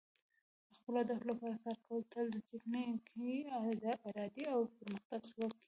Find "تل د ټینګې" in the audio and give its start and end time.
2.13-3.35